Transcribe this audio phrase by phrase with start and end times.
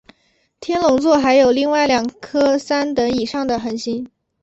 [0.59, 4.09] 天龙座还有另外两颗三等以上的恒星。